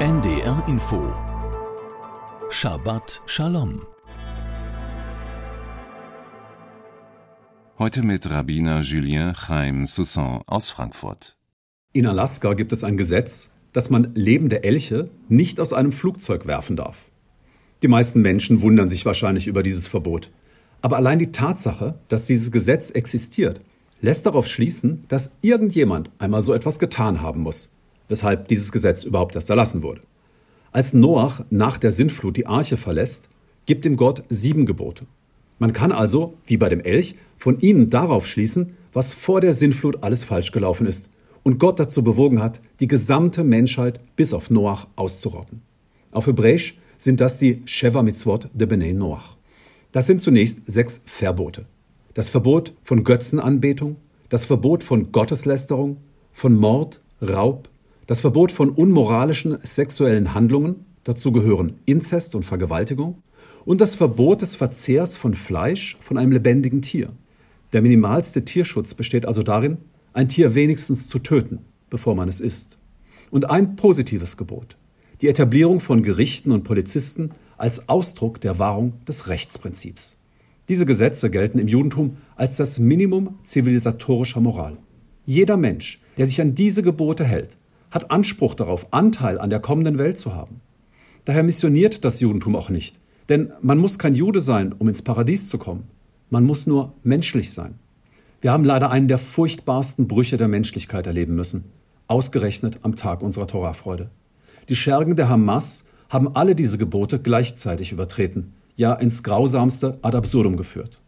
[0.00, 1.12] NDR Info
[2.48, 3.82] Shabbat Shalom
[7.78, 11.36] Heute mit Rabbiner Julien Chaim Soussan aus Frankfurt.
[11.92, 16.76] In Alaska gibt es ein Gesetz, dass man lebende Elche nicht aus einem Flugzeug werfen
[16.76, 17.10] darf.
[17.82, 20.30] Die meisten Menschen wundern sich wahrscheinlich über dieses Verbot.
[20.80, 23.60] Aber allein die Tatsache, dass dieses Gesetz existiert,
[24.00, 27.70] lässt darauf schließen, dass irgendjemand einmal so etwas getan haben muss,
[28.10, 30.02] weshalb dieses Gesetz überhaupt erst erlassen wurde.
[30.72, 33.28] Als Noach nach der Sintflut die Arche verlässt,
[33.66, 35.06] gibt ihm Gott sieben Gebote.
[35.58, 40.02] Man kann also, wie bei dem Elch, von ihnen darauf schließen, was vor der Sintflut
[40.02, 41.08] alles falsch gelaufen ist
[41.42, 45.62] und Gott dazu bewogen hat, die gesamte Menschheit bis auf Noach auszurotten.
[46.12, 49.36] Auf Hebräisch sind das die Sheva Mitzvot de Bnei Noach.
[49.92, 51.66] Das sind zunächst sechs Verbote.
[52.14, 53.96] Das Verbot von Götzenanbetung,
[54.28, 55.96] das Verbot von Gotteslästerung,
[56.32, 57.68] von Mord, Raub,
[58.10, 63.22] das Verbot von unmoralischen sexuellen Handlungen, dazu gehören Inzest und Vergewaltigung,
[63.64, 67.12] und das Verbot des Verzehrs von Fleisch von einem lebendigen Tier.
[67.72, 69.78] Der minimalste Tierschutz besteht also darin,
[70.12, 72.78] ein Tier wenigstens zu töten, bevor man es isst.
[73.30, 74.76] Und ein positives Gebot,
[75.20, 80.16] die Etablierung von Gerichten und Polizisten als Ausdruck der Wahrung des Rechtsprinzips.
[80.68, 84.78] Diese Gesetze gelten im Judentum als das Minimum zivilisatorischer Moral.
[85.26, 87.56] Jeder Mensch, der sich an diese Gebote hält,
[87.90, 90.60] hat Anspruch darauf, Anteil an der kommenden Welt zu haben.
[91.24, 95.48] Daher missioniert das Judentum auch nicht, denn man muss kein Jude sein, um ins Paradies
[95.48, 95.84] zu kommen.
[96.30, 97.74] Man muss nur menschlich sein.
[98.40, 101.64] Wir haben leider einen der furchtbarsten Brüche der Menschlichkeit erleben müssen,
[102.06, 104.10] ausgerechnet am Tag unserer Torahfreude.
[104.68, 110.56] Die Schergen der Hamas haben alle diese Gebote gleichzeitig übertreten, ja ins grausamste ad absurdum
[110.56, 111.00] geführt.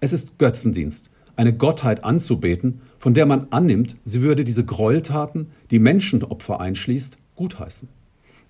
[0.00, 5.78] Es ist Götzendienst, eine Gottheit anzubeten, von der man annimmt, sie würde diese Gräueltaten, die
[5.78, 7.88] Menschenopfer einschließt, gutheißen.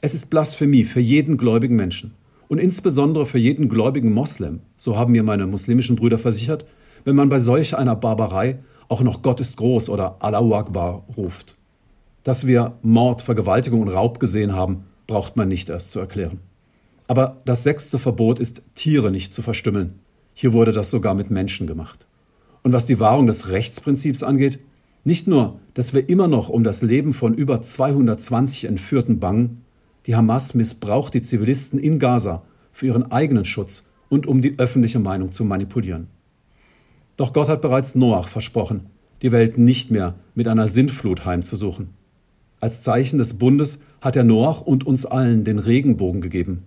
[0.00, 2.14] Es ist Blasphemie für jeden gläubigen Menschen
[2.48, 6.64] und insbesondere für jeden gläubigen Moslem, so haben mir meine muslimischen Brüder versichert,
[7.04, 11.54] wenn man bei solch einer Barbarei auch noch Gott ist groß oder Allahu Akbar ruft.
[12.24, 16.40] Dass wir Mord, Vergewaltigung und Raub gesehen haben, braucht man nicht erst zu erklären.
[17.06, 20.00] Aber das sechste Verbot ist, Tiere nicht zu verstümmeln.
[20.34, 22.06] Hier wurde das sogar mit Menschen gemacht.
[22.62, 24.58] Und was die Wahrung des Rechtsprinzips angeht,
[25.04, 29.62] nicht nur, dass wir immer noch um das Leben von über 220 Entführten bangen,
[30.06, 34.98] die Hamas missbraucht die Zivilisten in Gaza für ihren eigenen Schutz und um die öffentliche
[34.98, 36.08] Meinung zu manipulieren.
[37.16, 38.86] Doch Gott hat bereits Noach versprochen,
[39.22, 41.88] die Welt nicht mehr mit einer Sintflut heimzusuchen.
[42.60, 46.64] Als Zeichen des Bundes hat er Noach und uns allen den Regenbogen gegeben.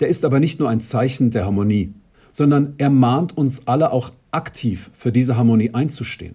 [0.00, 1.94] Der ist aber nicht nur ein Zeichen der Harmonie,
[2.32, 6.34] sondern er mahnt uns alle auch aktiv für diese Harmonie einzustehen.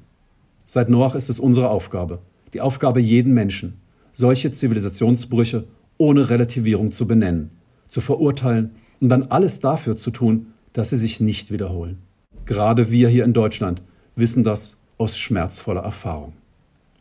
[0.66, 2.20] Seit Noach ist es unsere Aufgabe,
[2.54, 3.80] die Aufgabe jeden Menschen,
[4.14, 5.66] solche Zivilisationsbrüche
[5.98, 7.52] ohne Relativierung zu benennen,
[7.88, 12.00] zu verurteilen und dann alles dafür zu tun, dass sie sich nicht wiederholen.
[12.46, 13.82] Gerade wir hier in Deutschland
[14.16, 16.34] wissen das aus schmerzvoller Erfahrung.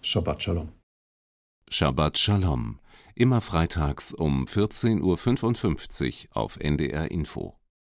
[0.03, 0.69] Shabbat Shalom.
[1.71, 2.79] Shabbat Shalom.
[3.15, 7.55] Immer freitags um 14.55 Uhr auf NDR Info.